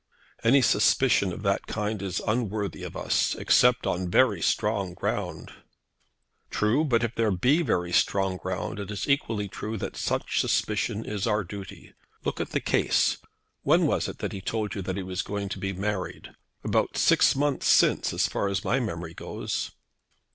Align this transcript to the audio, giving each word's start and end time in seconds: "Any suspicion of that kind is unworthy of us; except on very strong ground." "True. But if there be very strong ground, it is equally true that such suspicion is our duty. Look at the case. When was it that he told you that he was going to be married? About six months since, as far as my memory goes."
"Any 0.43 0.63
suspicion 0.63 1.31
of 1.31 1.43
that 1.43 1.67
kind 1.67 2.01
is 2.01 2.23
unworthy 2.25 2.81
of 2.81 2.97
us; 2.97 3.35
except 3.35 3.85
on 3.85 4.09
very 4.09 4.41
strong 4.41 4.95
ground." 4.95 5.51
"True. 6.49 6.83
But 6.83 7.03
if 7.03 7.13
there 7.13 7.29
be 7.29 7.61
very 7.61 7.91
strong 7.93 8.37
ground, 8.37 8.79
it 8.79 8.89
is 8.89 9.07
equally 9.07 9.47
true 9.47 9.77
that 9.77 9.95
such 9.95 10.41
suspicion 10.41 11.05
is 11.05 11.27
our 11.27 11.43
duty. 11.43 11.93
Look 12.25 12.41
at 12.41 12.49
the 12.49 12.59
case. 12.59 13.19
When 13.61 13.85
was 13.85 14.07
it 14.07 14.17
that 14.17 14.33
he 14.33 14.41
told 14.41 14.73
you 14.73 14.81
that 14.81 14.97
he 14.97 15.03
was 15.03 15.21
going 15.21 15.49
to 15.49 15.59
be 15.59 15.71
married? 15.71 16.31
About 16.63 16.97
six 16.97 17.35
months 17.35 17.67
since, 17.67 18.11
as 18.11 18.27
far 18.27 18.47
as 18.47 18.65
my 18.65 18.79
memory 18.79 19.13
goes." 19.13 19.69